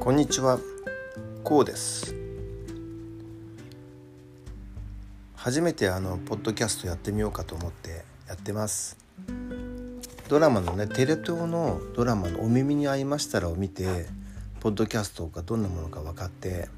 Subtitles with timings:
[0.00, 0.60] こんにちは、
[1.42, 2.14] こうです。
[5.34, 8.96] 初めてあのポッドキャストやってみようかと思ってやってます。
[10.28, 14.06] ドラマのねテレ東のドラマの「お耳に合いましたら」を見て
[14.60, 16.68] ポッドキャストがどんなものか分かって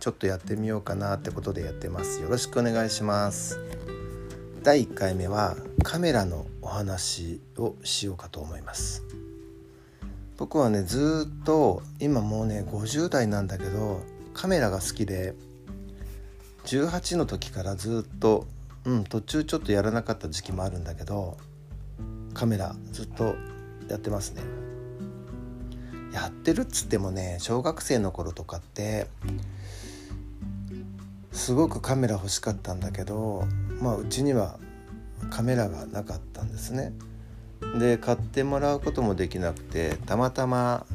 [0.00, 2.22] ちょっとやってみようかなってことでやってます。
[2.22, 3.60] よろしくお願いします。
[4.62, 9.02] 第1回目はカメラのお話をしようかと思います。
[10.40, 14.00] 僕はねずっと今もうね50代なんだけど
[14.32, 15.34] カメラが好きで
[16.64, 18.46] 18の時からずっと
[18.86, 21.36] うん途中ちょっとやらなかった時期もあるんだけど
[22.32, 23.34] カメラずっと
[23.90, 24.40] やってますね。
[26.14, 29.08] やってるっつってもね小学生の頃とかって
[31.32, 33.44] すごくカメラ欲しかったんだけど
[33.82, 34.58] まあうちには
[35.28, 36.94] カメラがなかったんですね。
[37.78, 40.86] で買ってもらうこともできなくてたまたま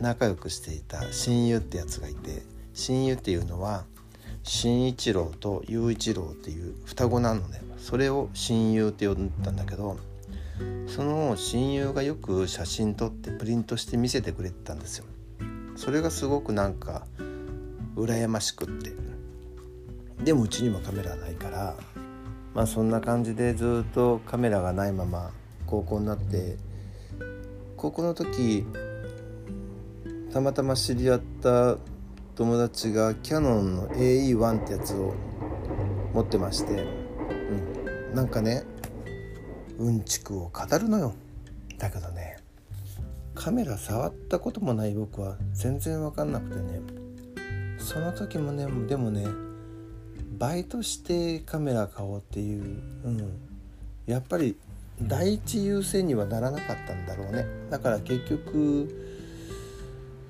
[0.00, 2.42] 仲良くしていた親友ってやつがいて
[2.74, 3.84] 親友っていうのは
[4.42, 7.60] 新一郎と雄一郎っていう双子なのね。
[7.78, 9.96] それを親友って呼んだんだけど
[10.86, 15.04] その親友がよく写真撮ってプリントして見せてくれてたんですよ。
[15.76, 17.06] それがすごくなんか
[17.94, 18.92] 羨ましくって。
[20.24, 21.76] でもうちにもカメラないから
[22.54, 25.30] まあそんな感じでずっとカメラがないまま
[25.68, 26.56] 高校になって
[27.76, 28.64] 高校の時
[30.32, 31.76] たまたま知り合った
[32.34, 35.14] 友達がキヤノンの AE1 ってやつを
[36.14, 38.64] 持ってまして、うん、なんかね
[39.78, 41.14] うんちくを語るのよ。
[41.78, 42.38] だけどね
[43.34, 46.80] カメラ触ったこともない僕は全然分かんなくてね。
[47.78, 49.26] その時もねでもね
[50.38, 52.62] バイトしてカメラ買おうっていう、
[53.04, 53.40] うん、
[54.06, 54.56] やっぱり
[55.02, 57.46] 第一優先にはならなかったんだろうね。
[57.70, 58.88] だから結局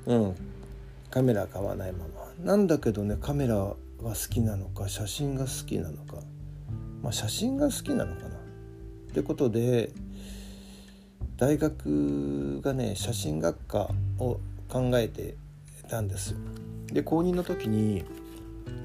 [0.07, 0.35] うん
[1.11, 2.45] カメラ買わないまま。
[2.45, 6.17] なんだけどねカメラが好きなのか写真が好きなのか。
[7.03, 8.29] まあ写真が好きなのかな。
[8.29, 8.31] っ
[9.15, 9.91] てことで
[11.37, 15.37] 大学がね写真学科を考えて
[15.89, 16.39] たんですよ。
[16.93, 18.05] で高2の時に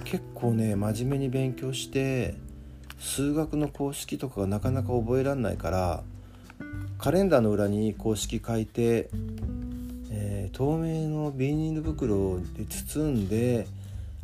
[0.05, 2.35] 結構ね真面目に勉強して
[3.03, 6.03] 数学の公式とかがなかなか覚えられないから
[6.97, 9.09] カレンダーの裏に公式書いて、
[10.09, 13.67] えー透明のビニール袋で包んで、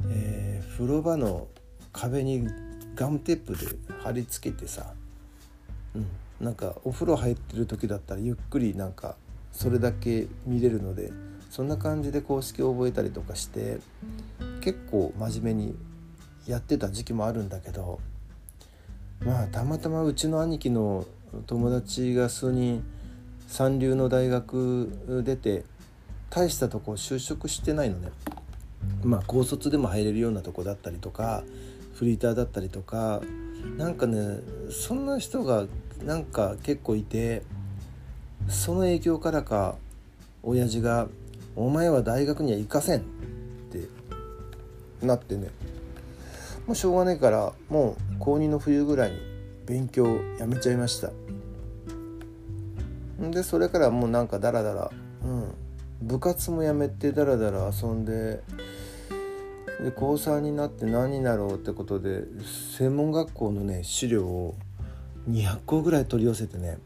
[0.08, 1.48] えー風呂場の
[1.92, 2.48] 壁に
[2.96, 3.66] ガムテープで
[4.02, 4.94] 貼り付けてさ、
[5.94, 6.08] うん、
[6.40, 9.18] なんかお風呂入ってる時だったらゆっくりなんか
[9.52, 11.12] それだけ見れるので
[11.50, 13.80] そんな感じで公式を覚えたりとかして
[14.62, 15.76] 結構真面目に
[16.48, 18.00] やってた時期もあるんだけど
[19.22, 21.06] まあたまたまうちの兄貴の
[21.46, 22.84] 友達が数人
[23.48, 25.66] 三流の大学出て
[26.30, 28.12] 大したとこ就職してないのね。
[29.04, 31.44] まあ高卒でも入れるようなとこだったりとか
[31.96, 33.22] フリーターだったりとか
[33.78, 34.40] なんかね
[34.72, 35.66] そんな人が
[36.06, 37.44] なんか結構いて
[38.48, 39.76] その影響からか
[40.44, 41.08] 親父が
[41.58, 43.04] 「お前は大学には行かせん」っ
[43.70, 43.88] て
[45.06, 45.50] なってね
[46.70, 49.18] もうしょうがないからもう高2の冬ぐらいに
[49.66, 51.10] 勉強をやめちゃいました。
[53.20, 54.92] でそれからもうなんかダラダラ
[55.24, 55.56] うん。
[56.04, 58.44] 部活もやめてダラダラ遊んで
[59.84, 62.26] で高3になって何になろうってことで
[62.78, 64.56] 専門学校のね資料を
[65.28, 66.78] 200個ぐらい取り寄せてね。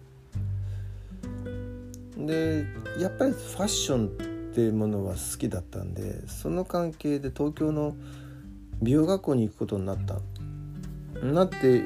[2.17, 2.63] で
[2.97, 4.09] やっぱりファッションっ
[4.55, 7.97] ていうものは好きだったんでその関係で東京の
[8.81, 10.19] 美容学校に行くことになった。
[11.25, 11.85] なって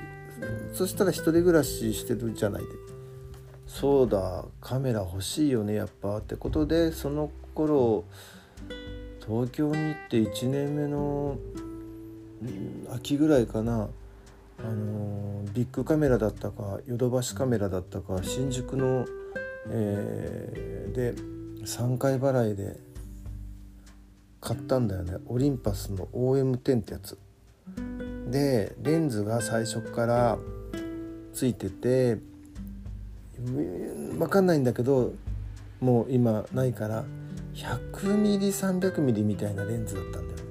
[0.73, 2.67] そしたら一人暮らししてるじゃないで。
[3.65, 6.17] そうだカメラ欲しいよねやっぱ。
[6.17, 8.05] ってことでその頃
[9.25, 11.37] 東京に行って1年目の
[12.93, 13.89] 秋ぐらいかな。
[14.59, 19.05] あのビッグカメラだったかヨドバシカメラだったか新宿の、
[19.69, 20.67] えー
[20.97, 21.13] で
[21.63, 22.79] 3回払いで
[24.47, 25.17] 買ったんだよね。
[25.27, 27.17] オリンパスの OM10 ってやつ。
[28.31, 30.37] でレンズが最初から
[31.33, 32.17] ついてて
[33.37, 35.13] 分かんないんだけど
[35.81, 37.03] もう今ないから
[37.55, 40.43] 100ミリ300ミリみたいなレンズだったんだよね、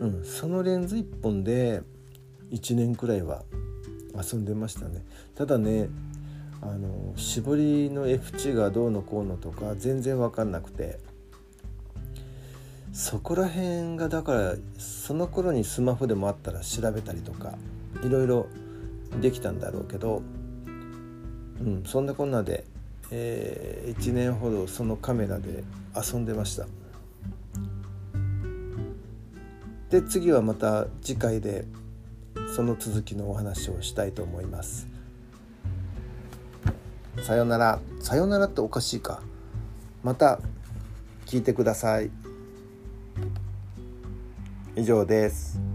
[0.00, 1.82] うん、そのレンズ1本で
[2.50, 3.42] 1年くらいは
[4.16, 5.04] 遊んでましたね。
[5.36, 5.88] ただね
[6.62, 11.13] あの絞りの F 値がどうのこうのとか全然分かんなくて。
[12.94, 17.58] そこら辺がだからその頃にスマホでもあったら調べたりとか
[18.04, 18.46] いろいろ
[19.20, 20.22] できたんだろうけど、
[21.60, 22.64] うん、そんなこんなで、
[23.10, 25.64] え1年ほどそのカメラで
[25.96, 26.66] 遊んでました。
[29.90, 31.64] で次はまた次回で
[32.54, 34.86] その続きのお話をしたいと思います。
[37.22, 37.80] さよなら。
[38.00, 39.20] さよならっておかしいか。
[40.04, 40.38] また
[41.26, 42.23] 聞いてください。
[44.76, 45.73] 以上です。